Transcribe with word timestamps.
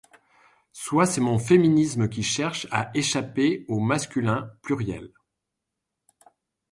Soit 0.73 1.05
c’est 1.05 1.21
mon 1.21 1.37
féminisme 1.37 2.09
qui 2.09 2.23
cherche 2.23 2.65
à 2.71 2.89
échapper 2.95 3.65
au 3.67 3.79
masculin 3.79 4.51
pluriel… 4.63 5.13